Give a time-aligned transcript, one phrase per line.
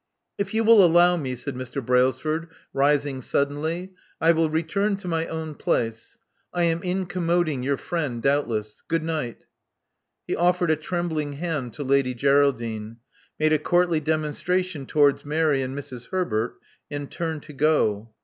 [0.39, 1.79] If you will allow me," said Mr.
[1.85, 6.17] Brailsford, rising suddenly, I will return to my own place.
[6.51, 8.81] I am incom moding your friend, doubtless.
[8.87, 9.45] Good night"
[10.25, 11.75] He offered a trembling hand.
[11.75, 12.97] to Lady Greraldine;
[13.39, 16.07] made a courtly demonstration towards Mary and Mrs.
[16.07, 16.55] Herbert;
[16.89, 18.09] and turned to go.